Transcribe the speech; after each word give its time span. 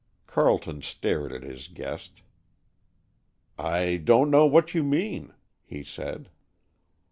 Carleton 0.25 0.81
stared 0.81 1.31
at 1.31 1.43
his 1.43 1.67
guest. 1.67 2.23
"I 3.59 3.97
don't 3.97 4.31
know 4.31 4.47
what 4.47 4.73
you 4.73 4.83
mean," 4.83 5.35
he 5.63 5.83
said. 5.83 6.31